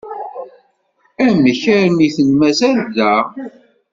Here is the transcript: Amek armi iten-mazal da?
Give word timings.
Amek 1.25 1.61
armi 1.77 2.03
iten-mazal 2.07 2.79
da? 2.95 3.13